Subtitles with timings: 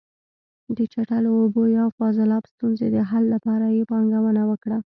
[0.77, 4.77] د چټلو اوبو یا فاضلاب ستونزې د حل لپاره یې پانګونه وکړه.